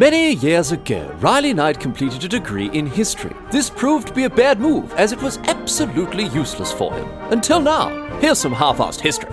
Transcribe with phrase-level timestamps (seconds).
[0.00, 3.36] Many years ago, Riley Knight completed a degree in history.
[3.50, 7.06] This proved to be a bad move, as it was absolutely useless for him.
[7.30, 7.90] Until now.
[8.18, 9.28] Here's some half assed history.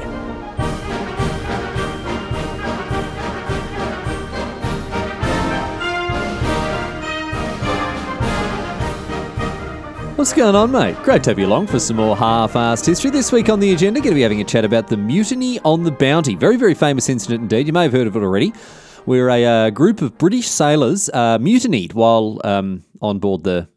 [10.18, 11.02] What's going on, mate?
[11.02, 13.10] Great to have you along for some more half-assed history.
[13.10, 15.84] This week on the agenda, going to be having a chat about the mutiny on
[15.84, 16.36] the Bounty.
[16.36, 17.68] Very, very famous incident indeed.
[17.68, 18.52] You may have heard of it already.
[19.08, 23.70] Where a uh, group of British sailors uh, mutinied while um, on board the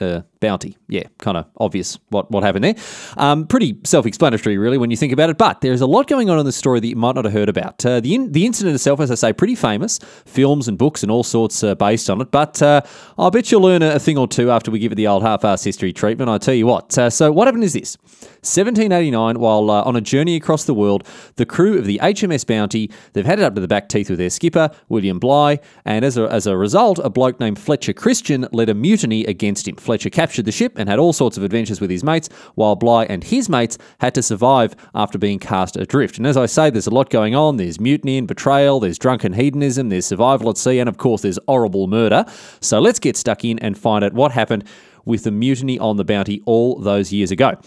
[0.00, 0.76] uh, bounty.
[0.88, 2.74] Yeah, kind of obvious what, what happened there.
[3.16, 5.38] Um, pretty self explanatory, really, when you think about it.
[5.38, 7.48] But there's a lot going on in the story that you might not have heard
[7.48, 7.84] about.
[7.84, 9.98] Uh, the, in, the incident itself, as I say, pretty famous.
[10.26, 12.30] Films and books and all sorts uh, based on it.
[12.30, 12.82] But uh,
[13.18, 15.22] I bet you'll learn a, a, thing or two after we give it the old
[15.22, 16.30] half ass history treatment.
[16.30, 16.96] I tell you what.
[16.96, 17.96] Uh, so, what happened is this
[18.42, 22.90] 1789, while uh, on a journey across the world, the crew of the HMS Bounty,
[23.12, 25.58] they've had it up to the back teeth with their skipper, William Bligh.
[25.84, 29.66] And as a, as a result, a bloke named Fletcher Christian led a mutiny against
[29.66, 29.76] him.
[29.76, 32.76] Fletcher captured the ship ship and had all sorts of adventures with his mates, while
[32.76, 36.18] Bligh and his mates had to survive after being cast adrift.
[36.18, 37.56] And as I say, there's a lot going on.
[37.56, 41.38] There's mutiny and betrayal, there's drunken hedonism, there's survival at sea, and of course, there's
[41.46, 42.24] horrible murder.
[42.60, 44.64] So let's get stuck in and find out what happened
[45.04, 47.58] with the mutiny on the Bounty all those years ago.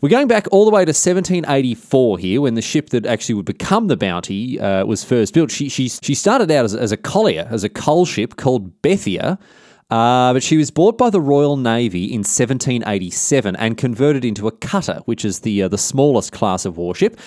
[0.00, 3.46] We're going back all the way to 1784 here, when the ship that actually would
[3.46, 5.50] become the Bounty uh, was first built.
[5.50, 9.38] She, she, she started out as, as a collier, as a coal ship called Bethia.
[9.88, 14.52] Uh, but she was bought by the Royal Navy in 1787 and converted into a
[14.52, 17.20] cutter, which is the uh, the smallest class of warship.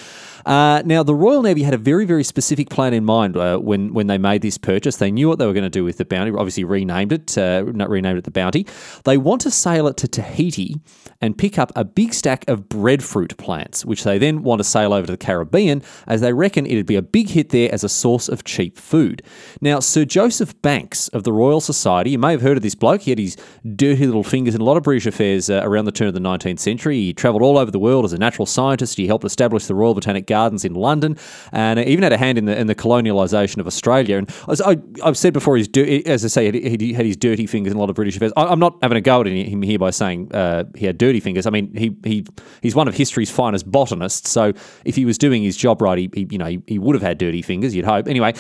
[0.46, 3.94] Uh, now, the Royal Navy had a very, very specific plan in mind uh, when
[3.94, 4.98] when they made this purchase.
[4.98, 6.32] They knew what they were going to do with the Bounty.
[6.32, 8.66] Obviously, renamed it, uh, not renamed it the Bounty.
[9.06, 10.80] They want to sail it to Tahiti
[11.22, 14.94] and pick up a big stack of breadfruit plants, which they then want to sail
[14.94, 17.90] over to the Caribbean, as they reckon it'd be a big hit there as a
[17.90, 19.22] source of cheap food.
[19.62, 23.02] Now, Sir Joseph Banks of the Royal Society, you may have heard of this bloke.
[23.02, 23.36] He had his
[23.76, 26.20] dirty little fingers in a lot of British affairs uh, around the turn of the
[26.20, 26.98] 19th century.
[26.98, 28.98] He travelled all over the world as a natural scientist.
[28.98, 31.18] He helped establish the Royal Botanic Gardens in London,
[31.52, 34.18] and even had a hand in the in the colonialisation of Australia.
[34.18, 35.68] And as I, have said before, he's
[36.06, 38.32] as I say, he, he, had his dirty fingers in a lot of British affairs.
[38.38, 41.20] I, am not having a go at him here by saying uh, he had dirty
[41.20, 41.46] fingers.
[41.46, 42.26] I mean, he he
[42.62, 44.30] he's one of history's finest botanists.
[44.30, 44.54] So
[44.86, 47.04] if he was doing his job right, he, he you know he, he would have
[47.04, 47.76] had dirty fingers.
[47.76, 48.08] You'd hope.
[48.08, 48.34] Anyway,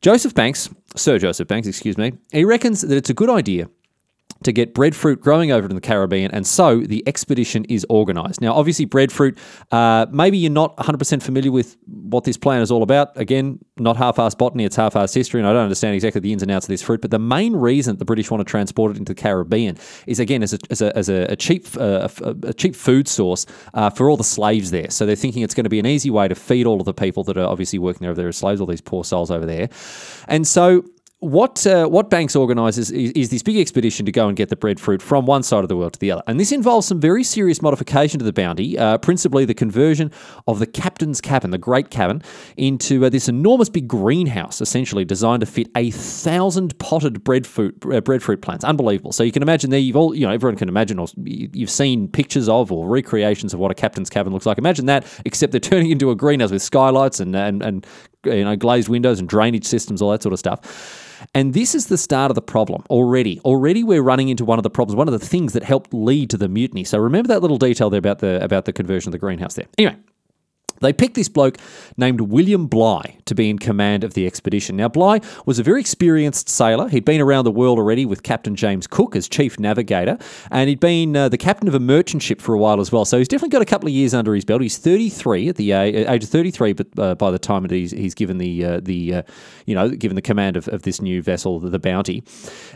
[0.00, 3.68] Joseph Banks, Sir Joseph Banks, excuse me, he reckons that it's a good idea
[4.42, 8.40] to get breadfruit growing over in the Caribbean, and so the expedition is organised.
[8.40, 9.38] Now, obviously, breadfruit,
[9.72, 13.16] uh, maybe you're not 100% familiar with what this plan is all about.
[13.16, 16.50] Again, not half-assed botany, it's half-assed history, and I don't understand exactly the ins and
[16.50, 19.14] outs of this fruit, but the main reason the British want to transport it into
[19.14, 19.76] the Caribbean
[20.06, 23.90] is, again, as a, as a, as a cheap, uh, a, cheap food source uh,
[23.90, 24.90] for all the slaves there.
[24.90, 26.94] So they're thinking it's going to be an easy way to feed all of the
[26.94, 29.68] people that are obviously working over there as slaves, all these poor souls over there.
[30.28, 30.84] And so
[31.20, 34.56] what uh, what Banks organises is, is, this big expedition to go and get the
[34.56, 37.24] breadfruit from one side of the world to the other, and this involves some very
[37.24, 40.12] serious modification to the bounty, uh, principally the conversion
[40.46, 42.22] of the captain's cabin, the great cabin,
[42.58, 48.02] into uh, this enormous big greenhouse, essentially designed to fit a thousand potted breadfruit uh,
[48.02, 48.62] breadfruit plants.
[48.62, 49.12] Unbelievable.
[49.12, 52.08] So you can imagine there, you've all you know everyone can imagine, or you've seen
[52.08, 54.58] pictures of or recreations of what a captain's cabin looks like.
[54.58, 57.86] Imagine that, except they're turning into a greenhouse with skylights and and and
[58.26, 61.04] you know glazed windows and drainage systems, all that sort of stuff.
[61.34, 63.40] And this is the start of the problem already.
[63.40, 66.30] Already we're running into one of the problems, one of the things that helped lead
[66.30, 66.84] to the mutiny.
[66.84, 69.66] So remember that little detail there about the about the conversion of the greenhouse there.
[69.78, 69.96] Anyway,
[70.80, 71.58] they picked this bloke
[71.96, 74.76] named William Bligh to be in command of the expedition.
[74.76, 76.88] Now, Bligh was a very experienced sailor.
[76.88, 80.18] He'd been around the world already with Captain James Cook as chief navigator,
[80.50, 83.04] and he'd been uh, the captain of a merchant ship for a while as well.
[83.04, 84.62] So he's definitely got a couple of years under his belt.
[84.62, 88.38] He's 33 at the age of 33, but uh, by the time he's, he's given
[88.38, 89.22] the uh, the uh,
[89.66, 92.22] you know given the command of, of this new vessel, the, the Bounty.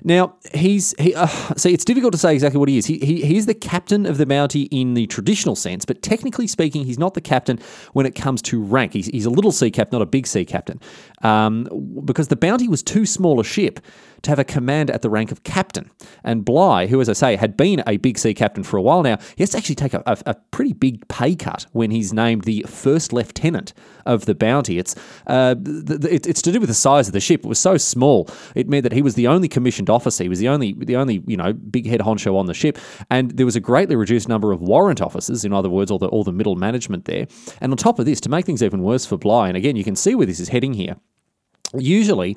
[0.04, 2.86] Now he's he uh, see it's difficult to say exactly what he is.
[2.86, 6.84] He, he he's the captain of the Bounty in the traditional sense, but technically speaking,
[6.84, 7.58] he's not the captain
[7.92, 8.92] when it comes to rank.
[8.92, 10.80] He's, he's a little sea captain, not a big sea captain,
[11.22, 11.68] um,
[12.04, 13.80] because the Bounty was too small a ship
[14.22, 15.90] to have a command at the rank of captain.
[16.22, 19.02] And Bligh, who, as I say, had been a big sea captain for a while
[19.02, 22.12] now, he has to actually take a, a, a pretty big pay cut when he's
[22.12, 23.72] named the first lieutenant
[24.06, 24.78] of the Bounty.
[24.78, 24.94] It's
[25.26, 27.44] uh, it's to do with the size of the ship.
[27.44, 30.24] It was so small, it meant that he was the only commissioned officer.
[30.24, 32.78] He was the only the only you know big head honcho on the ship,
[33.10, 35.44] and there was a greatly reduced number of warrant officers.
[35.44, 37.26] In other words, all the all the middle management there.
[37.60, 39.84] And on top of this, to make things even worse for Bligh, and again, you
[39.84, 40.96] can see where this is heading here.
[41.74, 42.36] Usually,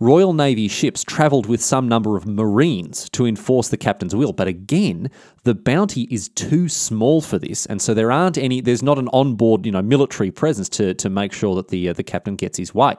[0.00, 4.32] Royal Navy ships travelled with some number of Marines to enforce the captain's will.
[4.32, 5.10] But again,
[5.44, 8.60] the bounty is too small for this, and so there aren't any.
[8.60, 11.92] There's not an onboard, you know, military presence to to make sure that the uh,
[11.92, 12.94] the captain gets his way.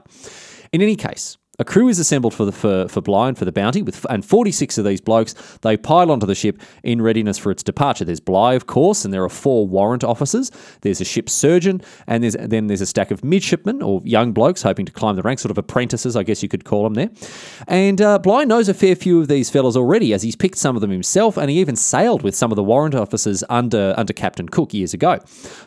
[0.71, 3.51] In any case, A crew is assembled for the for, for Bligh and for the
[3.51, 5.33] Bounty, with and 46 of these blokes.
[5.61, 8.05] They pile onto the ship in readiness for its departure.
[8.05, 10.51] There's Bligh, of course, and there are four warrant officers.
[10.81, 14.63] There's a ship's surgeon, and there's then there's a stack of midshipmen or young blokes
[14.63, 17.09] hoping to climb the ranks, sort of apprentices, I guess you could call them there.
[17.67, 20.81] And uh, knows a fair few of these fellas already, as he's picked some of
[20.81, 24.49] them himself, and he even sailed with some of the warrant officers under under Captain
[24.49, 25.19] Cook years ago.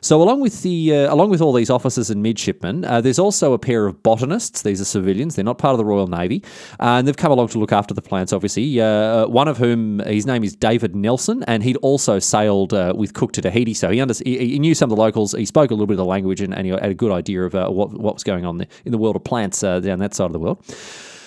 [0.03, 3.55] So along with the uh, along with all these officers and midshipmen, uh, there's also
[3.55, 4.63] a pair of botanists.
[4.63, 6.43] These are civilians; they're not part of the Royal Navy,
[6.81, 8.33] uh, and they've come along to look after the plants.
[8.33, 12.93] Obviously, uh, one of whom his name is David Nelson, and he'd also sailed uh,
[12.97, 15.33] with Cook to Tahiti, so he, under- he, knew some of the locals.
[15.33, 17.45] He spoke a little bit of the language, and, and he had a good idea
[17.45, 20.15] of uh, what what was going on in the world of plants uh, down that
[20.15, 20.65] side of the world.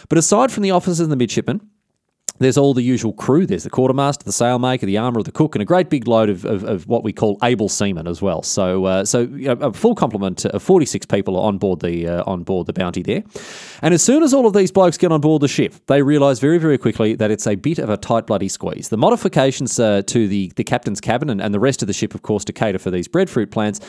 [0.10, 1.62] But aside from the officers and the midshipmen,
[2.42, 3.46] there's all the usual crew.
[3.46, 6.44] There's the quartermaster, the sailmaker, the armourer, the cook, and a great big load of,
[6.46, 8.42] of, of what we call able seamen as well.
[8.42, 12.24] So, uh, so you know, a full complement of 46 people on board the uh,
[12.26, 13.24] on board the Bounty there.
[13.82, 16.40] And as soon as all of these blokes get on board the ship, they realise
[16.40, 18.90] very very quickly that it's a bit of a tight bloody squeeze.
[18.90, 22.16] The modifications uh, to the the captain's cabin and, and the rest of the ship,
[22.16, 23.80] of course, to cater for these breadfruit plants,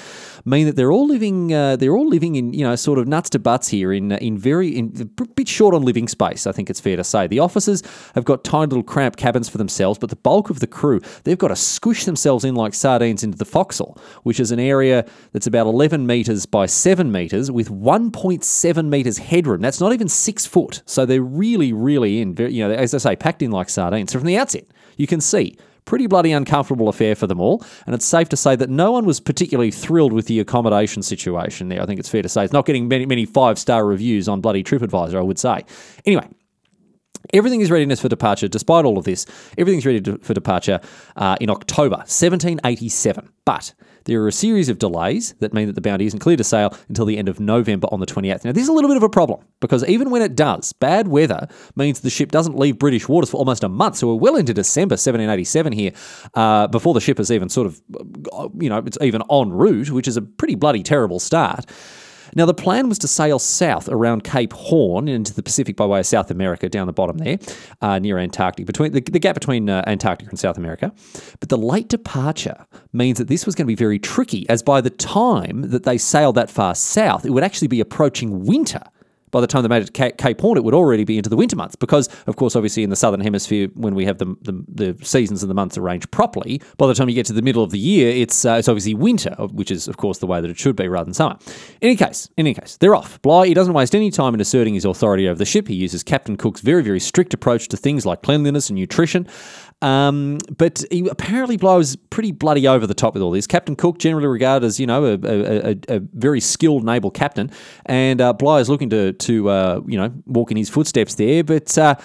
[0.45, 3.31] mean that they're all living uh, they're all living in you know sort of nuts
[3.31, 6.47] to butts here in in very in a bit short on living space.
[6.47, 7.83] I think it's fair to say the officers
[8.15, 11.39] have got tiny little cramped cabins for themselves, but the bulk of the crew they've
[11.39, 15.47] got to squish themselves in like sardines into the forecastle, which is an area that's
[15.47, 19.61] about 11 meters by 7 meters with 1.7 meters headroom.
[19.61, 23.17] That's not even six foot, so they're really really in, you know as I say
[23.17, 24.13] packed in like sardines.
[24.13, 24.65] So from the outset,
[24.97, 27.65] you can see pretty bloody uncomfortable affair for them all.
[27.87, 31.69] And it's safe to say that no one was particularly thrilled with the accommodation situation
[31.69, 31.83] there.
[31.83, 34.41] I think it's fair to say it's not getting many, many five star reviews on
[34.41, 35.65] bloody TripAdvisor, I would say.
[36.05, 36.29] Anyway.
[37.33, 38.49] Everything is readiness for departure.
[38.49, 39.27] Despite all of this,
[39.59, 40.81] everything's ready to, for departure
[41.17, 43.29] uh, in October 1787.
[43.45, 43.75] But
[44.05, 46.77] there are a series of delays that mean that the Bounty isn't clear to sail
[46.89, 48.45] until the end of November on the 28th.
[48.45, 51.09] Now, this is a little bit of a problem because even when it does, bad
[51.09, 53.97] weather means the ship doesn't leave British waters for almost a month.
[53.97, 55.93] So we're well into December 1787 here
[56.35, 57.81] uh, before the ship is even sort of,
[58.59, 61.67] you know, it's even en route, which is a pretty bloody terrible start.
[62.35, 66.01] Now, the plan was to sail south around Cape Horn into the Pacific by way
[66.01, 67.39] of South America, down the bottom there,
[67.81, 70.93] uh, near Antarctica, between the, the gap between uh, Antarctica and South America.
[71.41, 74.81] But the late departure means that this was going to be very tricky, as by
[74.81, 78.83] the time that they sailed that far south, it would actually be approaching winter
[79.33, 81.37] by the time they made it to Cape Horn, it would already be into the
[81.37, 84.65] winter months because, of course, obviously in the southern hemisphere, when we have the, the,
[84.69, 87.65] the seasons and the months arranged properly, by the time you get to the middle
[87.65, 90.51] of the year, it's uh, it's obviously winter, which is, of course, the way that
[90.51, 91.37] it should be rather than summer.
[91.81, 93.21] In any case, in any case, they're off.
[93.23, 95.67] Bligh, he doesn't waste any time in asserting his authority over the ship.
[95.67, 99.27] He uses Captain Cook's very, very strict approach to things like cleanliness and nutrition.
[99.83, 103.47] Um, but he apparently blows pretty bloody over the top with all this.
[103.47, 107.51] Captain Cook, generally regarded as you know a, a, a, a very skilled naval captain,
[107.87, 111.77] and uh, is looking to to uh, you know walk in his footsteps there, but.
[111.77, 111.97] Uh,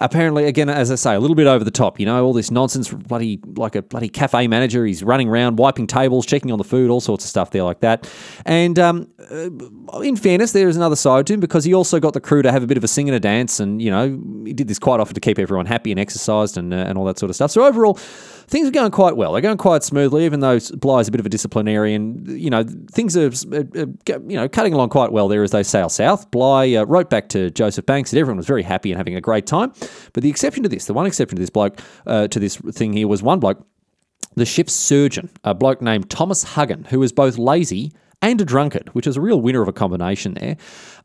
[0.00, 2.00] apparently, again, as I say, a little bit over the top.
[2.00, 4.84] You know, all this nonsense, bloody like a bloody cafe manager.
[4.84, 7.80] He's running around, wiping tables, checking on the food, all sorts of stuff there like
[7.80, 8.10] that.
[8.44, 12.12] And um, uh, in fairness, there is another side to him because he also got
[12.12, 14.20] the crew to have a bit of a sing and a dance, and you know,
[14.44, 17.04] he did this quite often to keep everyone happy and exercised and uh, and all
[17.04, 17.50] that sort of stuff.
[17.50, 17.98] So overall
[18.46, 19.32] things are going quite well.
[19.32, 20.76] They're going quite smoothly, even though is a
[21.10, 22.24] bit of a disciplinarian.
[22.26, 25.88] You know, things are, uh, you know, cutting along quite well there as they sail
[25.88, 26.30] south.
[26.30, 29.20] Bligh uh, wrote back to Joseph Banks that everyone was very happy and having a
[29.20, 29.72] great time.
[30.12, 32.92] But the exception to this, the one exception to this bloke, uh, to this thing
[32.92, 33.66] here, was one bloke,
[34.34, 37.92] the ship's surgeon, a bloke named Thomas Huggan, who was both lazy
[38.24, 40.56] and a drunkard, which is a real winner of a combination there.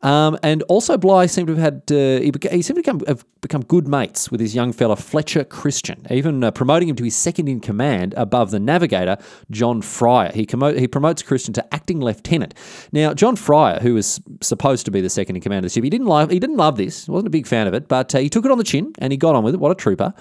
[0.02, 3.02] Um, and also, Bligh seemed to have had uh, he, beca- he, seemed to become,
[3.08, 7.04] have become good mates with his young fella Fletcher Christian, even uh, promoting him to
[7.04, 9.18] his second in command above the navigator
[9.52, 10.32] John Fryer.
[10.34, 10.48] He,
[10.78, 12.54] he promotes Christian to acting lieutenant.
[12.94, 15.84] Now, John Fryer, who was supposed to be the second in command of the ship,
[15.84, 17.06] he didn't love he didn't love this.
[17.10, 19.12] wasn't a big fan of it, but uh, he took it on the chin and
[19.12, 19.60] he got on with it.
[19.60, 20.14] What a trooper!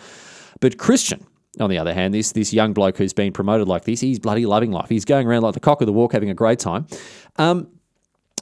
[0.60, 1.24] But Christian,
[1.60, 4.46] on the other hand, this this young bloke who's been promoted like this, he's bloody
[4.46, 4.88] loving life.
[4.88, 6.86] He's going around like the cock of the walk, having a great time.
[7.36, 7.68] Um,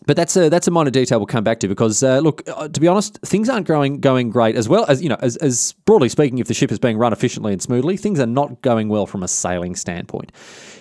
[0.04, 2.68] but that's a that's a minor detail we'll come back to because uh, look, uh,
[2.68, 5.72] to be honest, things aren't going going great as well as you know as, as
[5.84, 8.88] broadly speaking, if the ship is being run efficiently and smoothly, things are not going
[8.88, 10.32] well from a sailing standpoint.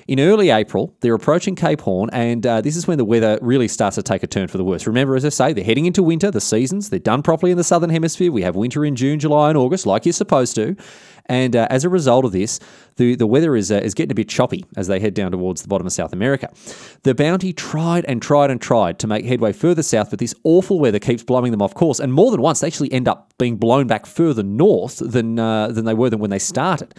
[0.08, 3.68] In early April, they're approaching Cape Horn, and uh, this is when the weather really
[3.68, 4.86] starts to take a turn for the worse.
[4.86, 6.30] Remember, as I say, they're heading into winter.
[6.30, 8.32] The seasons they're done properly in the southern hemisphere.
[8.32, 10.76] We have winter in June, July, and August, like you're supposed to.
[11.26, 12.60] And uh, as a result of this,
[12.98, 15.64] the, the weather is, uh, is getting a bit choppy as they head down towards
[15.64, 16.52] the bottom of South America.
[17.02, 20.80] The Bounty tried and tried and tried to make headway further south, but this awful
[20.80, 22.00] weather keeps blowing them off course.
[22.00, 25.70] And more than once, they actually end up being blown back further north than, uh,
[25.70, 26.94] than they were than when they started.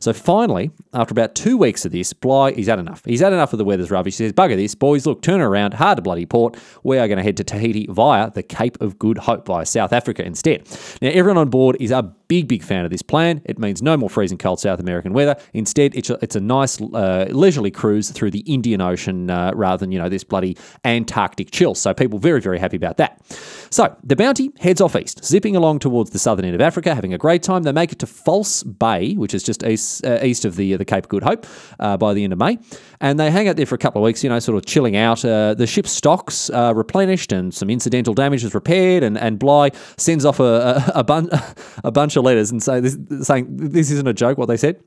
[0.00, 3.04] So finally, after about two weeks of this, Bligh, he's had enough.
[3.04, 4.14] He's had enough of the weather's rubbish.
[4.18, 6.56] He says, bugger this, boys, look, turn around, hard to bloody port.
[6.82, 9.92] We are going to head to Tahiti via the Cape of Good Hope via South
[9.92, 10.68] Africa instead.
[11.02, 13.40] Now, everyone on board is a big, big fan of this plan.
[13.46, 15.36] It means no more freezing cold South American weather.
[15.54, 19.78] Instead, it's a, it's a nice uh, leisurely cruise through the Indian Ocean uh, rather
[19.78, 21.74] than, you know, this bloody Antarctic chill.
[21.74, 23.24] So people very, very happy about that.
[23.70, 27.14] So the Bounty heads off east, zipping along towards the southern end of Africa, having
[27.14, 27.62] a great time.
[27.62, 30.84] They make it to False Bay, which is just east, uh, east of the, the
[30.84, 31.46] Cape of Good Hope
[31.78, 32.58] uh, by the end of May.
[33.00, 34.96] And they hang out there for a couple of weeks, you know, sort of chilling
[34.96, 35.24] out.
[35.24, 39.02] Uh, the ship's stocks are replenished and some incidental damage is repaired.
[39.02, 41.30] And, and Bligh sends off a, a, a, bun-
[41.84, 44.82] a bunch of letters and say this, saying this isn't a joke, what they said.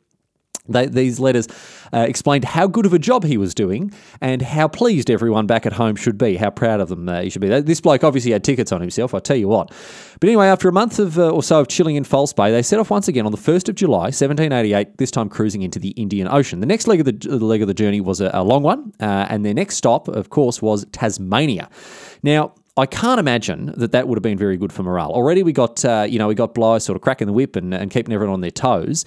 [0.68, 1.48] They, these letters
[1.94, 3.92] uh, explained how good of a job he was doing
[4.22, 7.30] and how pleased everyone back at home should be, how proud of them uh, he
[7.30, 7.48] should be.
[7.62, 9.72] This bloke obviously had tickets on himself, I tell you what.
[10.20, 12.62] But anyway, after a month of uh, or so of chilling in False Bay, they
[12.62, 15.90] set off once again on the 1st of July, 1788, this time cruising into the
[15.92, 16.60] Indian Ocean.
[16.60, 18.94] The next leg of the, the leg of the journey was a, a long one,
[19.00, 21.70] uh, and their next stop, of course, was Tasmania.
[22.24, 25.12] Now, I can't imagine that that would have been very good for morale.
[25.12, 27.74] Already we got, uh, you know, we got Bligh sort of cracking the whip and,
[27.74, 29.04] and keeping everyone on their toes.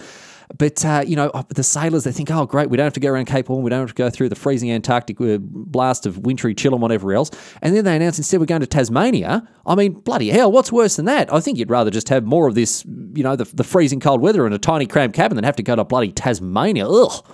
[0.57, 3.11] But, uh, you know, the sailors, they think, oh, great, we don't have to go
[3.11, 6.19] around Cape Horn, we don't have to go through the freezing Antarctic uh, blast of
[6.19, 7.31] wintry chill and whatever else.
[7.63, 9.49] And then they announce instead we're going to Tasmania.
[9.67, 11.33] I mean, bloody hell, what's worse than that?
[11.33, 12.85] I think you'd rather just have more of this,
[13.15, 15.63] you know, the, the freezing cold weather in a tiny cramped cabin than have to
[15.63, 16.87] go to bloody Tasmania.
[16.89, 17.25] Ugh.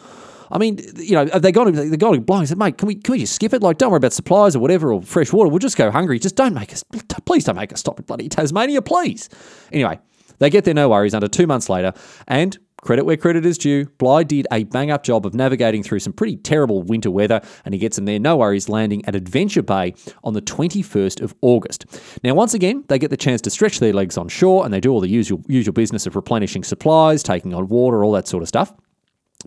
[0.52, 1.74] I mean, you know, they got him.
[1.74, 2.42] They got him blind.
[2.42, 3.62] He said, "Mate, can we can we just skip it?
[3.62, 5.48] Like, don't worry about supplies or whatever or fresh water.
[5.48, 6.18] We'll just go hungry.
[6.18, 6.82] Just don't make us.
[7.24, 9.28] Please don't make us stop at bloody Tasmania, please."
[9.72, 10.00] Anyway,
[10.40, 11.14] they get there no worries.
[11.14, 11.92] Under two months later,
[12.26, 16.00] and credit where credit is due, Bligh did a bang up job of navigating through
[16.00, 19.62] some pretty terrible winter weather, and he gets them there, no worries, landing at Adventure
[19.62, 19.94] Bay
[20.24, 21.86] on the 21st of August.
[22.22, 24.80] Now, once again, they get the chance to stretch their legs on shore, and they
[24.80, 28.42] do all the usual, usual business of replenishing supplies, taking on water, all that sort
[28.42, 28.72] of stuff.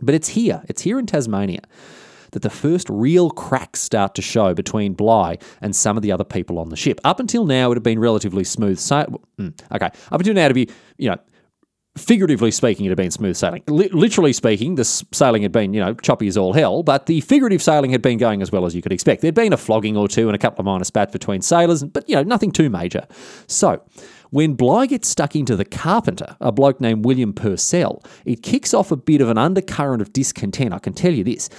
[0.01, 1.61] But it's here, it's here in Tasmania
[2.31, 6.23] that the first real cracks start to show between Bligh and some of the other
[6.23, 6.99] people on the ship.
[7.03, 8.79] Up until now, it had been relatively smooth.
[8.79, 11.17] So, mm, okay, up until now, to be, you know,
[11.95, 13.63] figuratively speaking, it had been smooth sailing.
[13.67, 17.21] L- literally speaking, the sailing had been, you know, choppy as all hell, but the
[17.21, 19.21] figurative sailing had been going as well as you could expect.
[19.21, 22.07] There'd been a flogging or two and a couple of minor spats between sailors, but,
[22.09, 23.05] you know, nothing too major.
[23.47, 23.83] So,
[24.31, 28.91] when Bligh gets stuck into the carpenter, a bloke named William Purcell, it kicks off
[28.91, 31.49] a bit of an undercurrent of discontent, I can tell you this.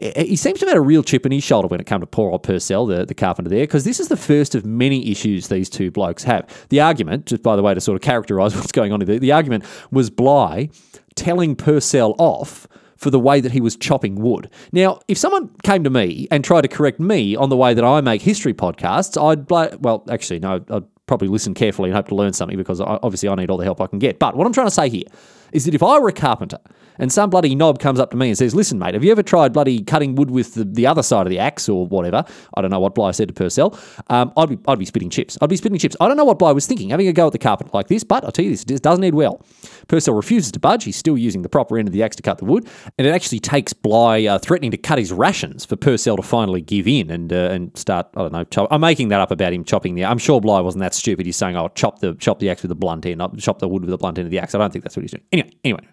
[0.00, 2.06] He seems to have had a real chip in his shoulder when it came to
[2.06, 5.48] poor old Purcell, the, the carpenter there, because this is the first of many issues
[5.48, 6.66] these two blokes have.
[6.68, 9.32] The argument, just by the way, to sort of characterise what's going on here, the
[9.32, 10.68] argument was Bligh
[11.14, 14.50] telling Purcell off for the way that he was chopping wood.
[14.72, 17.84] Now, if someone came to me and tried to correct me on the way that
[17.84, 19.50] I make history podcasts, I'd,
[19.82, 23.34] well, actually, no, I'd probably listen carefully and hope to learn something because obviously I
[23.34, 24.18] need all the help I can get.
[24.18, 25.04] But what I'm trying to say here
[25.52, 26.58] is that if I were a carpenter
[26.98, 29.22] and some bloody knob comes up to me and says, Listen, mate, have you ever
[29.22, 32.24] tried bloody cutting wood with the, the other side of the axe or whatever?
[32.54, 33.78] I don't know what Bligh said to Purcell.
[34.08, 35.38] Um, I'd, be, I'd be spitting chips.
[35.40, 35.96] I'd be spitting chips.
[36.00, 38.04] I don't know what Bligh was thinking, having a go at the carpenter like this,
[38.04, 39.44] but I'll tell you this, it doesn't end well.
[39.88, 40.84] Purcell refuses to budge.
[40.84, 42.68] He's still using the proper end of the axe to cut the wood.
[42.98, 46.60] And it actually takes Bligh uh, threatening to cut his rations for Purcell to finally
[46.60, 48.68] give in and uh, and start, I don't know, chop.
[48.70, 51.26] I'm making that up about him chopping the I'm sure Bligh wasn't that stupid.
[51.26, 53.68] He's saying, oh, chop the, chop the axe with the blunt end, not chop the
[53.68, 54.54] wood with the blunt end of the axe.
[54.54, 55.24] I don't think that's what he's doing.
[55.32, 55.86] Anyway, anyway.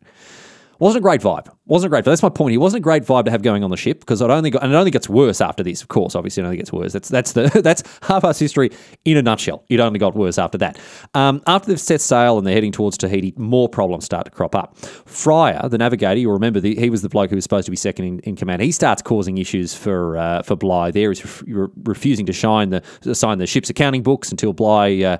[0.83, 1.47] Wasn't a great vibe.
[1.65, 2.11] Wasn't a great vibe.
[2.11, 2.53] That's my point.
[2.53, 4.63] It wasn't a great vibe to have going on the ship because it only got,
[4.63, 5.81] and it only gets worse after this.
[5.81, 6.91] Of course, obviously, it only gets worse.
[6.91, 8.69] That's that's the that's half-ass history
[9.05, 9.63] in a nutshell.
[9.69, 10.77] It only got worse after that.
[11.13, 14.55] Um, after they've set sail and they're heading towards Tahiti, more problems start to crop
[14.55, 14.77] up.
[14.77, 17.77] Fryer, the navigator, you remember the, he was the bloke who was supposed to be
[17.77, 18.61] second in, in command.
[18.61, 20.91] He starts causing issues for uh, for Bligh.
[20.91, 25.01] There, he's re- refusing to shine the sign the ship's accounting books until Bligh.
[25.01, 25.17] Uh,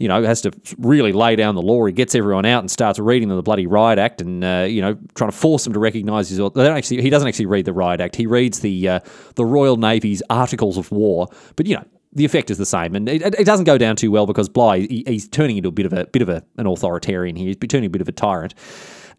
[0.00, 1.84] you know, has to really lay down the law.
[1.84, 4.80] He gets everyone out and starts reading them the bloody riot act, and uh, you
[4.80, 6.38] know, trying to force him to recognise his.
[6.38, 7.02] They don't actually.
[7.02, 8.16] He doesn't actually read the riot act.
[8.16, 9.00] He reads the uh,
[9.34, 11.28] the Royal Navy's Articles of War.
[11.56, 14.10] But you know, the effect is the same, and it, it doesn't go down too
[14.10, 16.66] well because Bligh he, he's turning into a bit of a bit of a, an
[16.66, 17.46] authoritarian here.
[17.46, 18.54] He's turning a bit of a tyrant.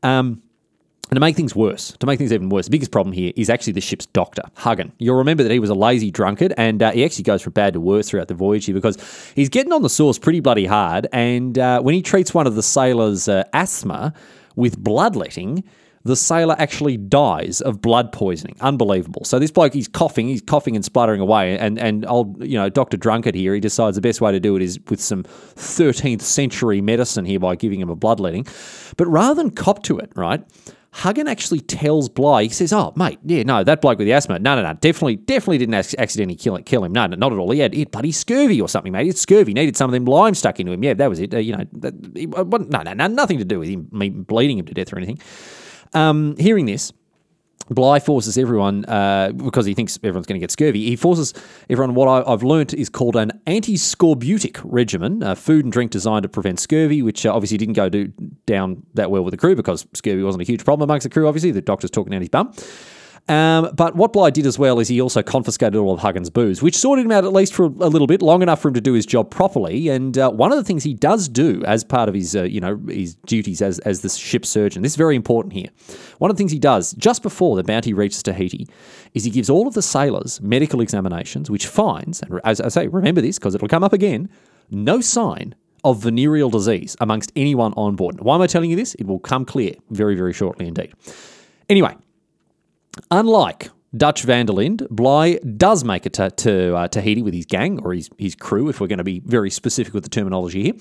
[0.04, 0.42] Um,
[1.12, 3.50] and to make things worse, to make things even worse, the biggest problem here is
[3.50, 4.94] actually the ship's doctor, Huggan.
[4.98, 7.74] You'll remember that he was a lazy drunkard, and uh, he actually goes from bad
[7.74, 8.98] to worse throughout the voyage here because
[9.36, 11.08] he's getting on the sauce pretty bloody hard.
[11.12, 14.14] And uh, when he treats one of the sailors' uh, asthma
[14.62, 15.64] with bloodletting,
[16.04, 18.56] the sailor actually dies of blood poisoning.
[18.62, 19.24] Unbelievable.
[19.26, 22.70] So this bloke, he's coughing, he's coughing and spluttering away, and and old, you know,
[22.70, 26.22] Doctor Drunkard here, he decides the best way to do it is with some 13th
[26.22, 28.46] century medicine here by giving him a bloodletting.
[28.98, 30.44] But rather than cop to it, right?
[30.94, 34.40] Huggan actually tells Bligh, he says, Oh, mate, yeah, no, that bloke with the asthma,
[34.40, 36.92] no, no, no, definitely, definitely didn't accidentally kill, kill him.
[36.92, 37.50] No, no, not at all.
[37.52, 39.08] He had, had bloody scurvy or something, mate.
[39.08, 40.84] Had scurvy, needed some of them lime stuck into him.
[40.84, 41.34] Yeah, that was it.
[41.34, 41.94] Uh, you know, that,
[42.70, 45.20] no, no, no, nothing to do with him me bleeding him to death or anything.
[45.94, 46.92] Um, hearing this,
[47.72, 51.34] Bligh forces everyone, uh, because he thinks everyone's going to get scurvy, he forces
[51.70, 56.24] everyone what I, have learnt is called an anti-scorbutic regimen, uh, food and drink designed
[56.24, 58.12] to prevent scurvy, which uh, obviously didn't go do,
[58.46, 61.28] down that well with the crew because scurvy wasn't a huge problem amongst the crew,
[61.28, 61.52] obviously.
[61.52, 62.54] The doctor's talking down his bum.
[63.28, 66.62] Um, but what Bligh did as well is he also confiscated all of Huggan's booze,
[66.62, 68.82] which sorted him out at least for a little bit, long enough for him to
[68.82, 69.90] do his job properly.
[69.90, 72.60] And uh, one of the things he does do as part of his, uh, you
[72.60, 75.68] know, his duties as as the ship surgeon, this is very important here.
[76.18, 78.68] One of the things he does just before the Bounty reaches Tahiti
[79.14, 82.88] is he gives all of the sailors medical examinations, which finds, and as I say,
[82.88, 84.30] remember this because it'll come up again,
[84.70, 88.22] no sign of venereal disease amongst anyone on board.
[88.22, 88.94] Why am I telling you this?
[88.96, 90.94] It will come clear very, very shortly indeed.
[91.70, 91.96] Anyway,
[93.12, 97.46] Unlike Dutch van der Linde, Bligh does make it to, to uh, Tahiti with his
[97.46, 100.64] gang or his, his crew, if we're going to be very specific with the terminology
[100.64, 100.74] here,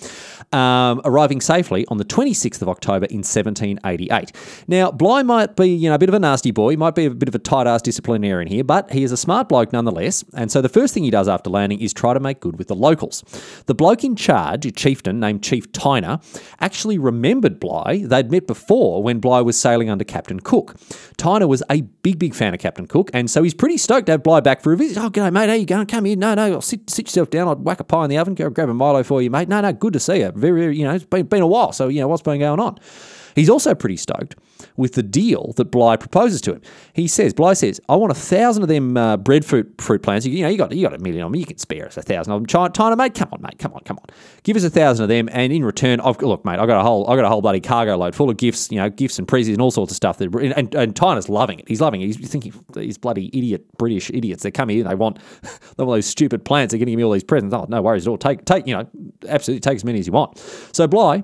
[0.57, 4.31] um, arriving safely on the 26th of October in 1788.
[4.69, 7.11] Now, Bligh might be, you know, a bit of a nasty boy, might be a
[7.11, 10.25] bit of a tight ass disciplinarian here, but he is a smart bloke nonetheless.
[10.35, 12.69] And so the first thing he does after landing is try to make good with
[12.69, 13.25] the locals.
[13.67, 16.23] The bloke in charge, a chieftain named Chief Tinah,
[16.61, 18.05] actually remembered Bligh.
[18.05, 20.76] They'd met before when Bligh was sailing under Captain Cook.
[21.19, 24.12] Tinah was a big, big fan of Captain Cook and so he's pretty stoked to
[24.12, 25.00] have Bligh back for a visit.
[25.00, 25.49] Oh, g'day, mate.
[25.49, 25.87] How you going?
[25.87, 26.16] Come here.
[26.16, 27.49] No, no, sit, sit yourself down.
[27.49, 28.35] I'll whack a pie in the oven.
[28.35, 29.49] Go grab a Milo for you, mate.
[29.49, 30.33] No, no, good to see you.
[30.33, 31.73] Very, very you know, it's been, been a while.
[31.73, 32.78] So, you know, what's been going on?
[33.35, 34.37] He's also pretty stoked
[34.77, 36.63] with the deal that Bligh proposes to him.
[36.93, 40.27] He says, Bligh says, I want a thousand of them uh, breadfruit fruit plants.
[40.27, 41.39] You, you, know, you got you got a million of them.
[41.39, 42.47] You can spare us a thousand of them.
[42.47, 44.07] China, China, mate, come on, mate, come on, come on.
[44.43, 46.83] Give us a thousand of them, and in return, I've look, mate, I got a
[46.83, 49.27] whole, I got a whole bloody cargo load full of gifts, you know, gifts and
[49.27, 50.19] presents and all sorts of stuff.
[50.19, 51.69] That, and, and Tinah's loving it.
[51.69, 52.07] He's loving it.
[52.07, 54.43] He's thinking these bloody idiot British idiots.
[54.43, 55.19] They come here, they want
[55.79, 56.73] all those stupid plants.
[56.73, 57.55] They're getting me all these presents.
[57.55, 58.19] Oh, no worries at all.
[58.19, 58.89] Take, take, you know,
[59.29, 60.39] absolutely take as many as you want.
[60.73, 61.23] So Bligh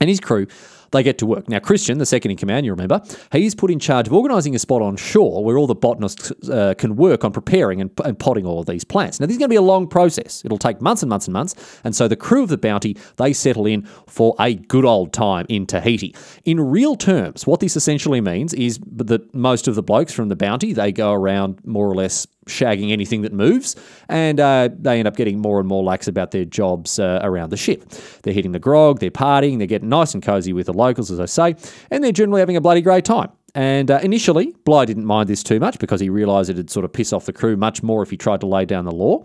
[0.00, 0.46] and his crew
[0.92, 1.48] they get to work.
[1.48, 3.00] Now, Christian, the second in command, you remember,
[3.32, 6.74] he's put in charge of organising a spot on shore where all the botanists uh,
[6.78, 9.20] can work on preparing and, and, potting all of these plants.
[9.20, 10.42] Now, this is going to be a long process.
[10.44, 11.80] It'll take months and months and months.
[11.84, 15.46] And so the crew of the Bounty, they settle in for a good old time
[15.48, 16.14] in Tahiti.
[16.44, 20.36] In real terms, what this essentially means is that most of the blokes from the
[20.36, 23.76] Bounty, they go around more or less shagging anything that moves,
[24.08, 27.50] and uh, they end up getting more and more lax about their jobs uh, around
[27.50, 27.88] the ship.
[28.22, 31.20] They're hitting the grog, they're partying, they're getting nice and cozy with the locals, as
[31.20, 31.56] I say,
[31.90, 33.30] and they're generally having a bloody great time.
[33.54, 36.92] And uh, initially, Bligh didn't mind this too much because he realised it'd sort of
[36.92, 39.22] piss off the crew much more if he tried to lay down the law.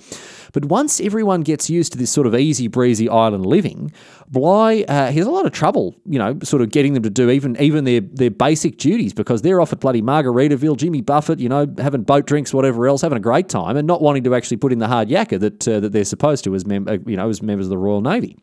[0.53, 3.91] But once everyone gets used to this sort of easy breezy island living,
[4.29, 7.09] Bligh uh, he has a lot of trouble, you know, sort of getting them to
[7.09, 11.39] do even even their their basic duties because they're off at bloody Margaritaville, Jimmy Buffett,
[11.39, 14.33] you know, having boat drinks, whatever else, having a great time, and not wanting to
[14.33, 16.97] actually put in the hard yakka that uh, that they're supposed to as mem- uh,
[17.05, 18.37] you know as members of the Royal Navy.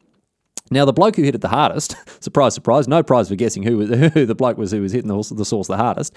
[0.70, 3.86] Now, the bloke who hit it the hardest, surprise, surprise, no prize for guessing who,
[4.08, 6.16] who the bloke was who was hitting the, the source the hardest,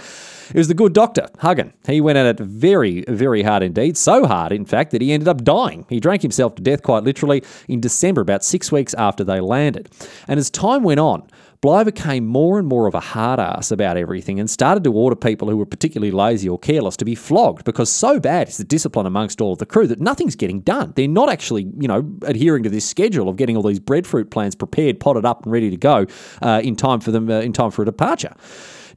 [0.50, 1.74] it was the good doctor, Huggan.
[1.86, 3.98] He went at it very, very hard indeed.
[3.98, 5.86] So hard, in fact, that he ended up dying.
[5.90, 9.90] He drank himself to death quite literally in December, about six weeks after they landed.
[10.28, 11.28] And as time went on,
[11.62, 15.15] Bligh became more and more of a hard ass about everything and started to order
[15.15, 18.63] people who were particularly lazy or careless to be flogged because so bad is the
[18.63, 20.91] discipline amongst all of the crew that nothing's getting done.
[20.95, 24.56] They're not actually, you know, adhering to this schedule of getting all these breadfruit plants
[24.56, 26.08] prepared, potted up, and ready to go
[26.41, 28.34] uh, in time for them uh, in time for a departure.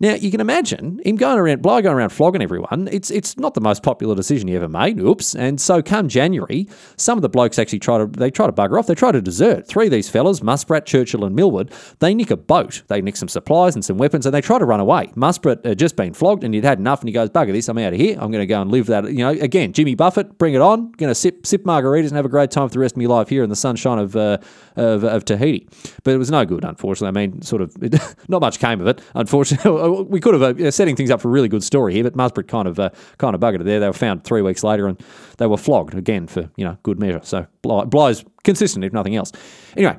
[0.00, 2.88] Now you can imagine him going around, Bligh going around flogging everyone.
[2.90, 4.98] It's it's not the most popular decision he ever made.
[4.98, 5.34] Oops.
[5.34, 8.78] And so come January, some of the blokes actually try to they try to bugger
[8.78, 8.86] off.
[8.86, 9.66] They try to desert.
[9.66, 12.82] Three of these fellas, Muspratt, Churchill, and Millward, they nick a boat.
[12.88, 15.12] They nick some supplies and some weapons, and they try to run away.
[15.14, 17.68] Muspratt had just been flogged, and he'd had enough, and he goes, "Bugger this!
[17.68, 18.16] I'm out of here.
[18.18, 20.92] I'm going to go and live that." You know, again, Jimmy Buffett, bring it on.
[20.92, 23.06] Going to sip sip margaritas and have a great time for the rest of my
[23.06, 24.38] life here in the sunshine of uh,
[24.76, 25.68] of, of Tahiti.
[26.02, 27.20] But it was no good, unfortunately.
[27.20, 27.76] I mean, sort of,
[28.28, 29.00] not much came of it.
[29.14, 32.04] Unfortunately, we could have uh, uh, setting things up for a really good story here,
[32.04, 33.80] but Muspratt kind of uh, kind of buggered it there.
[33.80, 35.00] They were found three weeks later and
[35.38, 37.20] they were flogged again for you know good measure.
[37.22, 39.32] So Bligh, Bligh's consistent if nothing else.
[39.76, 39.98] Anyway,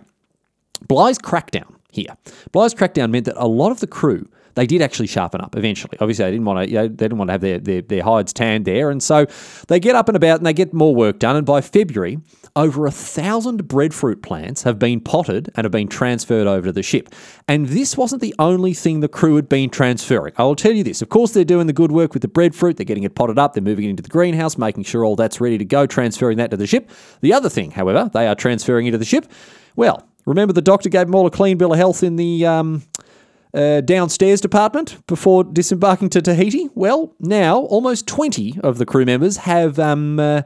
[0.87, 2.15] Bligh's crackdown here.
[2.51, 5.97] Bligh's crackdown meant that a lot of the crew they did actually sharpen up eventually.
[5.99, 8.03] Obviously, they didn't want to, you know, they didn't want to have their, their, their
[8.03, 8.89] hides tanned there.
[8.89, 9.25] And so
[9.67, 11.35] they get up and about and they get more work done.
[11.35, 12.19] And by February,
[12.55, 16.83] over a thousand breadfruit plants have been potted and have been transferred over to the
[16.83, 17.09] ship.
[17.47, 20.33] And this wasn't the only thing the crew had been transferring.
[20.37, 21.01] I will tell you this.
[21.01, 22.77] Of course, they're doing the good work with the breadfruit.
[22.77, 23.53] They're getting it potted up.
[23.53, 26.51] They're moving it into the greenhouse, making sure all that's ready to go, transferring that
[26.51, 26.89] to the ship.
[27.21, 29.29] The other thing, however, they are transferring into the ship.
[29.75, 32.83] Well, remember the doctor gave them all a clean bill of health in the um,
[33.53, 36.69] uh, downstairs department before disembarking to Tahiti?
[36.73, 40.43] Well, now almost 20 of the crew members have, um, uh,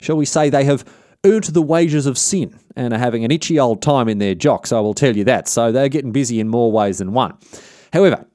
[0.00, 0.84] shall we say, they have
[1.24, 4.72] earned the wages of sin and are having an itchy old time in their jocks,
[4.72, 5.48] I will tell you that.
[5.48, 7.36] So they're getting busy in more ways than one.
[7.92, 8.26] However,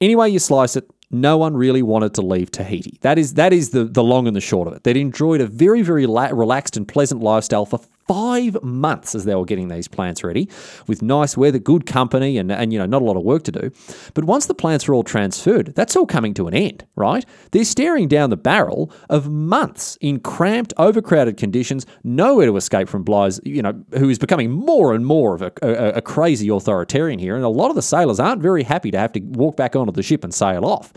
[0.00, 2.98] Any way you slice it, no one really wanted to leave Tahiti.
[3.00, 4.84] That is that is the the long and the short of it.
[4.84, 9.34] They'd enjoyed a very very la- relaxed and pleasant lifestyle for five months as they
[9.34, 10.48] were getting these plants ready,
[10.86, 13.52] with nice weather, good company, and and you know not a lot of work to
[13.52, 13.70] do.
[14.14, 17.24] But once the plants are all transferred, that's all coming to an end, right?
[17.50, 23.02] They're staring down the barrel of months in cramped, overcrowded conditions, nowhere to escape from
[23.02, 27.18] Bligh's, you know, who is becoming more and more of a, a, a crazy authoritarian
[27.18, 29.76] here, and a lot of the sailors aren't very happy to have to walk back
[29.76, 30.92] onto the ship and sail off.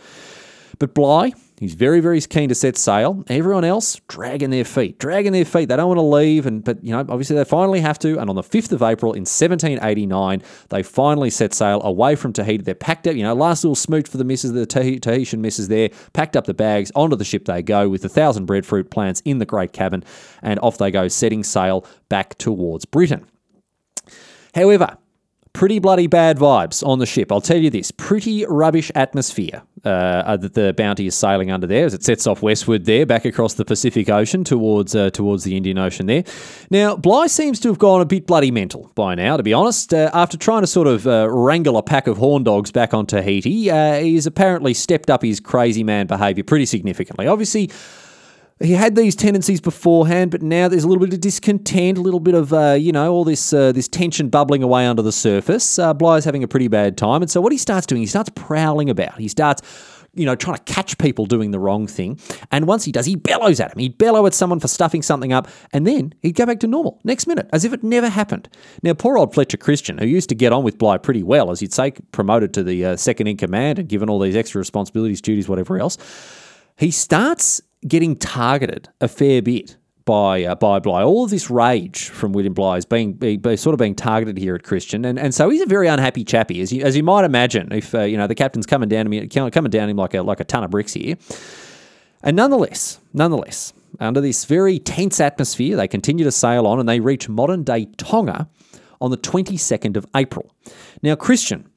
[0.80, 3.24] But Bligh, he's very, very keen to set sail.
[3.28, 5.70] Everyone else dragging their feet, dragging their feet.
[5.70, 8.20] They don't want to leave, and but you know, obviously they finally have to.
[8.20, 12.64] And on the fifth of April in 1789, they finally set sail away from Tahiti.
[12.64, 15.90] They're packed up, you know, last little smooch for the misses, the Tahitian misses there,
[16.14, 19.40] packed up the bags, onto the ship they go with the thousand breadfruit plants in
[19.40, 20.04] the great cabin,
[20.42, 23.26] and off they go, setting sail back towards Britain.
[24.56, 24.98] However,
[25.54, 27.32] pretty bloody bad vibes on the ship.
[27.32, 31.86] I'll tell you this pretty rubbish atmosphere uh, that the Bounty is sailing under there
[31.86, 35.56] as it sets off westward there, back across the Pacific Ocean towards uh, towards the
[35.56, 36.24] Indian Ocean there.
[36.70, 39.94] Now, Bligh seems to have gone a bit bloody mental by now, to be honest.
[39.94, 43.06] Uh, after trying to sort of uh, wrangle a pack of horn dogs back on
[43.06, 47.28] Tahiti, uh, he's apparently stepped up his crazy man behaviour pretty significantly.
[47.28, 47.70] Obviously,
[48.62, 52.20] he had these tendencies beforehand, but now there's a little bit of discontent, a little
[52.20, 55.80] bit of uh, you know all this uh, this tension bubbling away under the surface.
[55.80, 58.30] Uh, Bligh's having a pretty bad time, and so what he starts doing, he starts
[58.36, 59.18] prowling about.
[59.18, 59.62] He starts.
[60.16, 62.20] You know, trying to catch people doing the wrong thing.
[62.52, 63.78] And once he does, he bellows at him.
[63.78, 67.00] He'd bellow at someone for stuffing something up, and then he'd go back to normal
[67.04, 68.50] next minute, as if it never happened.
[68.82, 71.62] Now, poor old Fletcher Christian, who used to get on with Bligh pretty well, as
[71.62, 75.22] you'd say, promoted to the uh, second in command and given all these extra responsibilities,
[75.22, 75.96] duties, whatever else,
[76.76, 81.04] he starts getting targeted a fair bit by uh, by Bligh.
[81.04, 84.56] All of this rage from William Bligh is being, being, sort of being targeted here
[84.56, 87.26] at Christian, and and so he's a very unhappy chappy, as you as you might
[87.26, 87.72] imagine.
[87.72, 90.24] If uh, you know the captain's coming down to me, coming down him like a
[90.24, 91.16] like a ton of bricks here,
[92.24, 97.00] and nonetheless, nonetheless, under this very tense atmosphere, they continue to sail on, and they
[97.00, 98.50] reach modern day Tonga
[99.00, 100.52] on the twenty second of April.
[101.04, 101.70] Now, Christian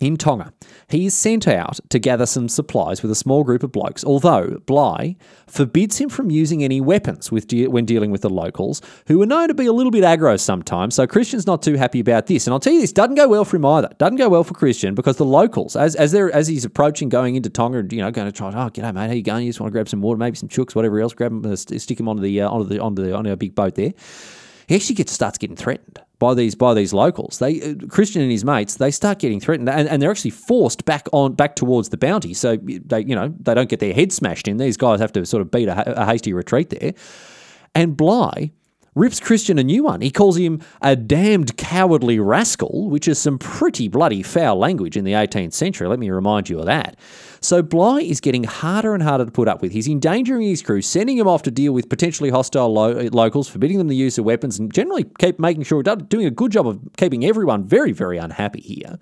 [0.00, 0.52] in Tonga.
[0.88, 4.60] He is sent out to gather some supplies with a small group of blokes, although
[4.66, 9.20] Bligh forbids him from using any weapons with de- when dealing with the locals, who
[9.22, 10.94] are known to be a little bit aggro sometimes.
[10.94, 12.46] So Christian's not too happy about this.
[12.46, 13.90] And I'll tell you this, doesn't go well for him either.
[13.98, 17.34] Doesn't go well for Christian because the locals, as as they're as he's approaching going
[17.34, 19.44] into Tonga, you know, going to try, oh, g'day mate, how you going?
[19.44, 21.56] You just want to grab some water, maybe some chooks, whatever else, grab him, uh,
[21.56, 23.92] stick him onto the uh, onto the onto the onto a big boat there.
[24.66, 27.38] He actually gets starts getting threatened by these by these locals.
[27.38, 30.84] They uh, Christian and his mates they start getting threatened, and, and they're actually forced
[30.84, 32.34] back on back towards the bounty.
[32.34, 34.56] So they you know they don't get their heads smashed in.
[34.56, 36.94] These guys have to sort of beat a, a hasty retreat there.
[37.74, 38.50] And Bligh
[38.98, 40.00] rips Christian a new one.
[40.00, 45.04] He calls him a damned cowardly rascal, which is some pretty bloody foul language in
[45.04, 45.88] the 18th century.
[45.88, 46.96] Let me remind you of that.
[47.40, 49.72] So Bligh is getting harder and harder to put up with.
[49.72, 53.78] He's endangering his crew, sending them off to deal with potentially hostile lo- locals, forbidding
[53.78, 56.80] them the use of weapons, and generally keep making sure doing a good job of
[56.96, 58.98] keeping everyone very, very unhappy here.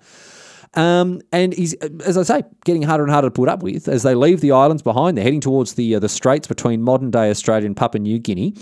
[0.73, 1.73] Um, and he's,
[2.05, 4.51] as I say, getting harder and harder to put up with as they leave the
[4.51, 5.17] islands behind.
[5.17, 8.53] They're heading towards the uh, the straits between modern day Australia and Papua New Guinea.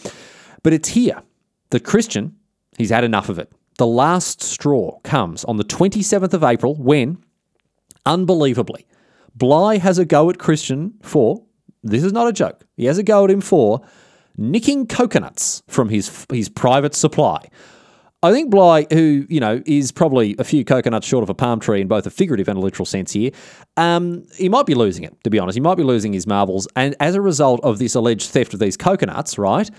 [0.66, 1.22] But it's here
[1.70, 2.38] that Christian,
[2.76, 3.52] he's had enough of it.
[3.78, 7.20] The last straw comes on the 27th of April when,
[8.04, 8.88] unbelievably,
[9.36, 11.44] Bligh has a go at Christian for,
[11.84, 13.86] this is not a joke, he has a go at him for
[14.38, 17.48] nicking coconuts from his, his private supply.
[18.24, 21.60] I think Bligh, who, you know, is probably a few coconuts short of a palm
[21.60, 23.30] tree in both a figurative and a literal sense here,
[23.78, 25.58] um, he might be losing it, to be honest.
[25.58, 26.68] He might be losing his marbles.
[26.76, 29.70] And as a result of this alleged theft of these coconuts, right,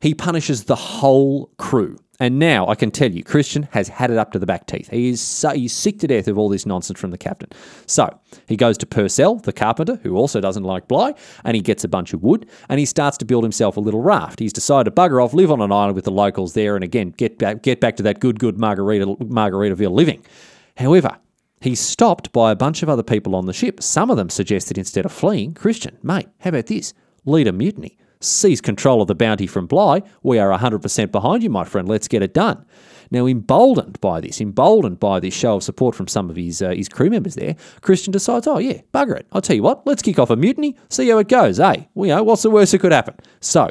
[0.00, 1.98] he punishes the whole crew.
[2.18, 4.88] And now I can tell you, Christian has had it up to the back teeth.
[4.90, 7.50] He is so, he's sick to death of all this nonsense from the captain.
[7.86, 8.08] So
[8.48, 11.88] he goes to Purcell, the carpenter, who also doesn't like Bligh, and he gets a
[11.88, 14.38] bunch of wood and he starts to build himself a little raft.
[14.38, 17.10] He's decided to bugger off, live on an island with the locals there, and again
[17.10, 20.24] get back get back to that good good Margarita Margaritaville living.
[20.76, 21.18] However,
[21.62, 23.82] He's stopped by a bunch of other people on the ship.
[23.82, 26.92] Some of them suggested instead of fleeing, Christian, mate, how about this?
[27.24, 30.02] Lead a mutiny seize control of the bounty from Bligh.
[30.22, 31.88] We are 100% behind you, my friend.
[31.88, 32.64] Let's get it done.
[33.10, 36.70] Now, emboldened by this, emboldened by this show of support from some of his uh,
[36.70, 39.26] his crew members there, Christian decides, oh, yeah, bugger it.
[39.32, 41.84] I'll tell you what, let's kick off a mutiny, see how it goes, eh?
[41.94, 43.14] Well, you know, what's the worst that could happen?
[43.40, 43.70] So,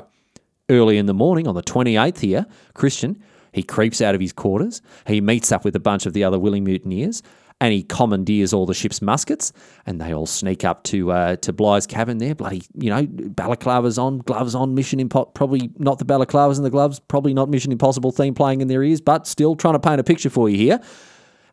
[0.69, 4.81] early in the morning on the 28th here, Christian, he creeps out of his quarters.
[5.07, 7.21] He meets up with a bunch of the other willing mutineers
[7.61, 9.53] and he commandeers all the ship's muskets,
[9.85, 12.35] and they all sneak up to uh, to Bligh's cabin there.
[12.35, 15.31] Bloody, you know, balaclavas on, gloves on, Mission Impossible.
[15.31, 16.99] Probably not the balaclavas and the gloves.
[16.99, 20.03] Probably not Mission Impossible theme playing in their ears, but still trying to paint a
[20.03, 20.81] picture for you here.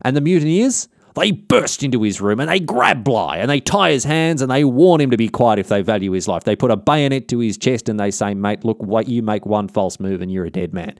[0.01, 3.91] And the mutineers, They burst into his room and they grab Bligh and they tie
[3.91, 6.43] his hands and they warn him to be quiet if they value his life.
[6.43, 9.45] They put a bayonet to his chest and they say, mate, look, what you make
[9.45, 10.97] one false move and you're a dead man.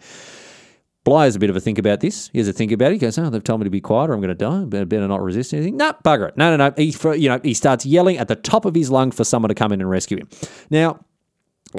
[1.06, 2.30] Has a bit of a think about this.
[2.32, 2.94] He has a think about it.
[2.94, 4.64] He goes, "Oh, they've told me to be quiet, or I'm going to die.
[4.64, 6.38] Better, better not resist anything." No, bugger it.
[6.38, 6.74] No, no, no.
[6.78, 9.50] He, for, you know, he starts yelling at the top of his lung for someone
[9.50, 10.30] to come in and rescue him.
[10.70, 11.00] Now,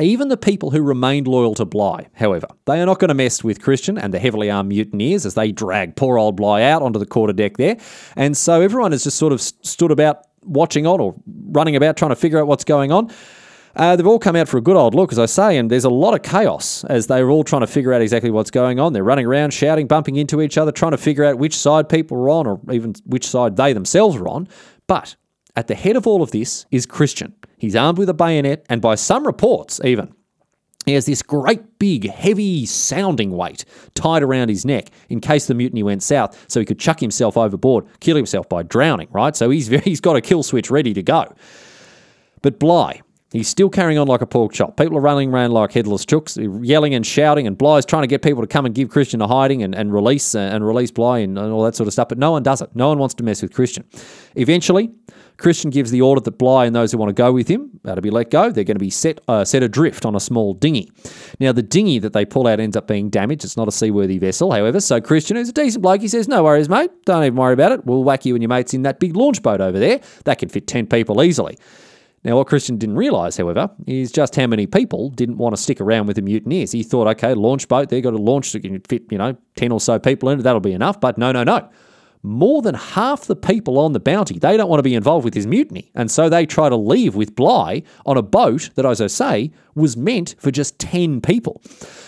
[0.00, 3.44] even the people who remained loyal to Bligh, however, they are not going to mess
[3.44, 6.98] with Christian and the heavily armed mutineers as they drag poor old Bligh out onto
[6.98, 7.76] the quarter deck there.
[8.16, 12.10] And so everyone has just sort of stood about watching on or running about trying
[12.10, 13.10] to figure out what's going on.
[13.76, 15.84] Uh, they've all come out for a good old look, as I say, and there's
[15.84, 18.92] a lot of chaos as they're all trying to figure out exactly what's going on.
[18.92, 22.16] They're running around, shouting, bumping into each other, trying to figure out which side people
[22.18, 24.48] are on or even which side they themselves are on.
[24.86, 25.16] But
[25.56, 27.34] at the head of all of this is Christian.
[27.58, 30.14] He's armed with a bayonet, and by some reports, even,
[30.84, 35.54] he has this great big, heavy sounding weight tied around his neck in case the
[35.54, 39.34] mutiny went south, so he could chuck himself overboard, kill himself by drowning, right?
[39.34, 41.34] So he's, he's got a kill switch ready to go.
[42.42, 43.00] But Bligh,
[43.34, 44.76] He's still carrying on like a pork chop.
[44.76, 48.22] People are running around like headless chooks, yelling and shouting, and Bligh's trying to get
[48.22, 51.36] people to come and give Christian a hiding and, and release uh, and release and,
[51.36, 52.08] and, all that sort of stuff.
[52.08, 52.70] But no one does it.
[52.76, 53.84] No one wants to mess with Christian.
[54.36, 54.92] Eventually,
[55.36, 57.96] Christian gives the order that Bligh and those who want to go with him are
[57.96, 58.52] to be let go.
[58.52, 60.92] They're going to be set uh, set adrift on a small dinghy.
[61.40, 63.44] Now, the dinghy that they pull out ends up being damaged.
[63.44, 64.78] It's not a seaworthy vessel, however.
[64.78, 66.92] So Christian, who's a decent bloke, he says, "No worries, mate.
[67.04, 67.84] Don't even worry about it.
[67.84, 70.00] We'll whack you and your mates in that big launch boat over there.
[70.22, 71.58] That can fit ten people easily."
[72.24, 75.78] Now, what Christian didn't realise, however, is just how many people didn't want to stick
[75.80, 76.72] around with the mutineers.
[76.72, 79.72] He thought, okay, launch boat, they've got a launch that can fit, you know, 10
[79.72, 81.00] or so people in it, that'll be enough.
[81.00, 81.68] But no, no, no.
[82.26, 85.34] More than half the people on the bounty, they don't want to be involved with
[85.34, 85.90] his mutiny.
[85.94, 89.52] And so they try to leave with Bligh on a boat that, as I say,
[89.74, 91.60] was meant for just 10 people.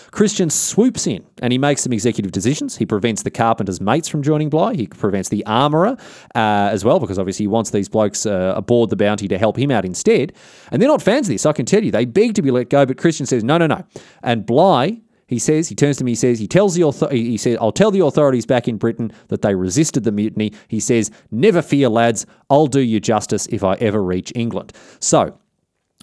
[0.09, 2.77] Christian swoops in and he makes some executive decisions.
[2.77, 4.73] He prevents the carpenter's mates from joining Bligh.
[4.73, 5.97] He prevents the armourer
[6.33, 9.55] uh, as well, because obviously he wants these blokes uh, aboard the bounty to help
[9.55, 10.33] him out instead.
[10.71, 11.91] And they're not fans of this, I can tell you.
[11.91, 13.83] They beg to be let go, but Christian says, no, no, no.
[14.23, 17.37] And Bligh he says, he turns to me, he says, he tells the author- he
[17.37, 20.53] says, I'll tell the authorities back in Britain that they resisted the mutiny.
[20.67, 24.73] He says, never fear, lads, I'll do you justice if I ever reach England.
[24.99, 25.37] So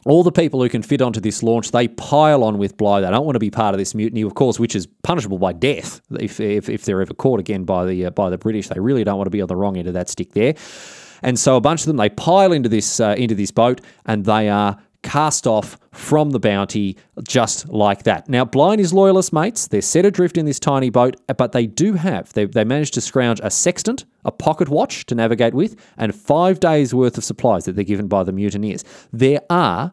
[0.04, 3.00] all the people who can fit onto this launch, they pile on with Bligh.
[3.00, 5.54] They don't want to be part of this mutiny, of course, which is punishable by
[5.54, 8.68] death if, if, if they're ever caught again by the uh, by the British.
[8.68, 10.54] They really don't want to be on the wrong end of that stick there.
[11.22, 14.26] And so a bunch of them they pile into this uh, into this boat and
[14.26, 16.96] they are cast off from the bounty
[17.28, 18.28] just like that.
[18.28, 21.92] Now, Blind is loyalist mates, they're set adrift in this tiny boat, but they do
[21.92, 26.14] have, they, they managed to scrounge a sextant, a pocket watch to navigate with, and
[26.14, 28.82] five days' worth of supplies that they're given by the mutineers.
[29.12, 29.92] There are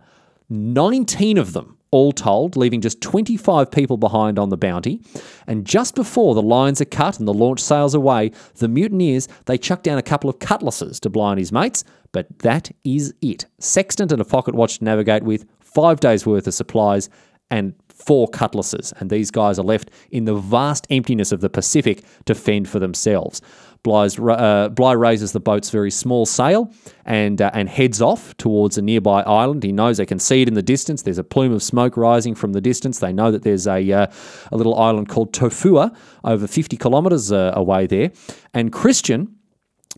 [0.49, 5.01] 19 of them all told, leaving just 25 people behind on the bounty.
[5.45, 9.57] And just before the lines are cut and the launch sails away, the mutineers, they
[9.57, 13.45] chuck down a couple of cutlasses to Bligh and his mates, but that is it.
[13.59, 17.09] Sextant and a pocket watch to navigate with, five days worth of supplies,
[17.49, 18.93] and four cutlasses.
[18.97, 22.79] And these guys are left in the vast emptiness of the Pacific to fend for
[22.79, 23.41] themselves.
[23.83, 26.71] Bligh's, uh, Bligh raises the boat's very small sail
[27.03, 29.63] and uh, and heads off towards a nearby island.
[29.63, 31.01] He knows they can see it in the distance.
[31.01, 32.99] There's a plume of smoke rising from the distance.
[32.99, 34.07] They know that there's a uh,
[34.51, 38.11] a little island called Tofua over 50 kilometres uh, away there.
[38.53, 39.35] And Christian,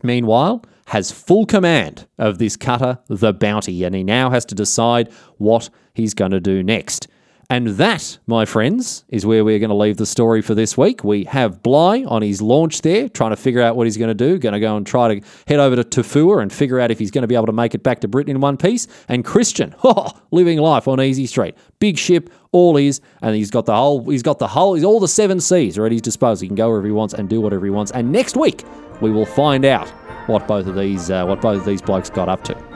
[0.02, 5.12] meanwhile, has full command of this cutter, the Bounty, and he now has to decide
[5.36, 7.06] what he's going to do next.
[7.50, 11.04] And that, my friends, is where we're going to leave the story for this week.
[11.04, 14.14] We have Bligh on his launch there, trying to figure out what he's going to
[14.14, 14.38] do.
[14.38, 17.10] Going to go and try to head over to Tofua and figure out if he's
[17.10, 18.86] going to be able to make it back to Britain in one piece.
[19.08, 23.66] And Christian, oh, living life on easy street, big ship, all is, and he's got
[23.66, 26.44] the whole, he's got the whole, he's all the seven seas at his disposal.
[26.44, 27.92] He can go wherever he wants and do whatever he wants.
[27.92, 28.64] And next week
[29.00, 29.88] we will find out
[30.28, 32.73] what both of these, uh, what both of these blokes got up to.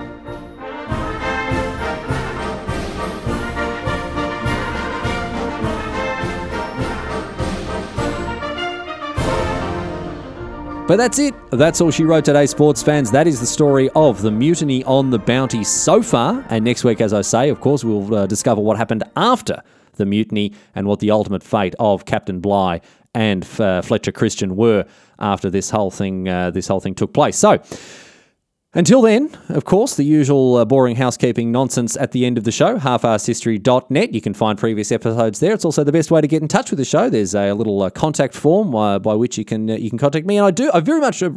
[10.88, 11.35] But that's it.
[11.51, 13.11] That's all she wrote today, sports fans.
[13.11, 16.42] That is the story of the mutiny on the Bounty so far.
[16.48, 19.62] And next week, as I say, of course, we'll uh, discover what happened after
[19.96, 22.81] the mutiny and what the ultimate fate of Captain Bligh
[23.12, 24.87] and uh, Fletcher Christian were
[25.18, 26.27] after this whole thing.
[26.27, 27.37] Uh, this whole thing took place.
[27.37, 27.62] So.
[28.74, 32.52] Until then, of course, the usual uh, boring housekeeping nonsense at the end of the
[32.52, 34.12] show, halfasshistory.net.
[34.12, 35.54] You can find previous episodes there.
[35.54, 37.09] It's also the best way to get in touch with the show.
[37.09, 40.26] There's a little uh, contact form uh, by which you can uh, you can contact
[40.26, 41.31] me, and I do I very much uh,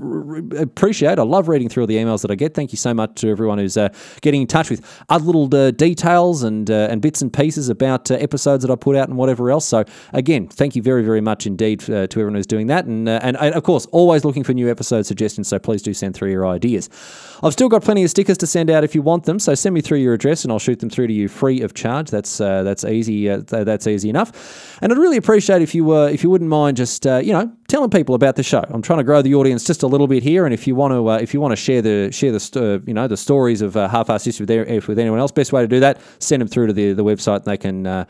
[0.57, 1.19] appreciate.
[1.19, 2.53] I love reading through all the emails that I get.
[2.53, 3.87] Thank you so much to everyone who's uh,
[4.19, 8.71] getting in touch with other little details and and bits and pieces about episodes that
[8.73, 9.65] I put out and whatever else.
[9.65, 13.37] So again, thank you very very much indeed to everyone who's doing that, and and
[13.37, 15.47] of course always looking for new episode suggestions.
[15.47, 16.89] So please do send through your ideas.
[17.43, 19.73] I've still got plenty of stickers to send out if you want them, so send
[19.73, 22.09] me through your address and I'll shoot them through to you free of charge.
[22.09, 23.29] That's uh, that's easy.
[23.29, 24.77] Uh, that's easy enough.
[24.81, 27.51] And I'd really appreciate if you uh, if you wouldn't mind just uh, you know
[27.67, 28.63] telling people about the show.
[28.69, 30.93] I'm trying to grow the audience just a little bit here, and if you want
[30.93, 33.75] to uh, if you want to share the share the you know the stories of
[33.75, 36.67] uh, half-assed history with, with anyone else, best way to do that send them through
[36.67, 37.37] to the the website.
[37.37, 38.07] And they can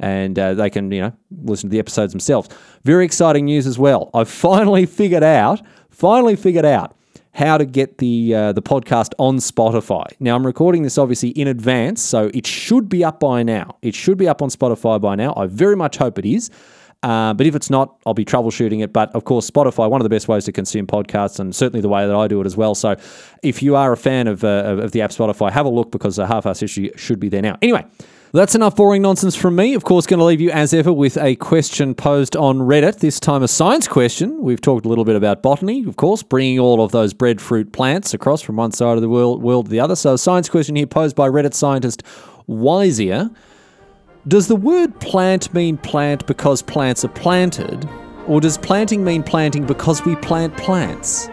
[0.00, 2.48] and uh, they can you know listen to the episodes themselves.
[2.82, 4.10] Very exciting news as well.
[4.14, 6.96] I've finally figured out, finally figured out
[7.34, 10.06] how to get the uh, the podcast on Spotify.
[10.20, 13.76] Now I'm recording this obviously in advance, so it should be up by now.
[13.82, 15.34] It should be up on Spotify by now.
[15.36, 16.50] I very much hope it is.
[17.02, 18.92] Uh, but if it's not, I'll be troubleshooting it.
[18.92, 21.88] But of course, Spotify, one of the best ways to consume podcasts, and certainly the
[21.88, 22.74] way that I do it as well.
[22.74, 22.96] So
[23.42, 26.16] if you are a fan of, uh, of the app Spotify, have a look because
[26.16, 27.58] the half-assed history should be there now.
[27.60, 27.84] Anyway,
[28.38, 29.74] that's enough boring nonsense from me.
[29.74, 32.98] Of course, going to leave you as ever with a question posed on Reddit.
[32.98, 34.42] This time, a science question.
[34.42, 38.12] We've talked a little bit about botany, of course, bringing all of those breadfruit plants
[38.12, 39.94] across from one side of the world, world to the other.
[39.94, 42.02] So, a science question here posed by Reddit scientist
[42.48, 43.32] Wisier.
[44.26, 47.88] Does the word plant mean plant because plants are planted,
[48.26, 51.28] or does planting mean planting because we plant plants?